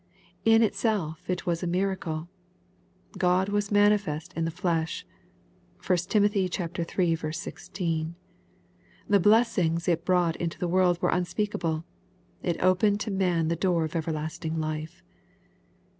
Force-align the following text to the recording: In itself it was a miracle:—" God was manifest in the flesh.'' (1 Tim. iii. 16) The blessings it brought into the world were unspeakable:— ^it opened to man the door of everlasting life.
In 0.45 0.63
itself 0.63 1.29
it 1.29 1.45
was 1.45 1.61
a 1.61 1.67
miracle:—" 1.67 2.27
God 3.19 3.49
was 3.49 3.69
manifest 3.71 4.33
in 4.33 4.45
the 4.45 4.49
flesh.'' 4.49 5.05
(1 5.85 5.97
Tim. 6.09 6.25
iii. 6.25 6.47
16) 7.31 8.15
The 9.07 9.19
blessings 9.19 9.87
it 9.87 10.03
brought 10.03 10.35
into 10.37 10.57
the 10.57 10.67
world 10.67 10.99
were 11.03 11.09
unspeakable:— 11.09 11.85
^it 12.43 12.59
opened 12.63 12.99
to 13.01 13.11
man 13.11 13.49
the 13.49 13.55
door 13.55 13.83
of 13.85 13.95
everlasting 13.95 14.59
life. 14.59 15.03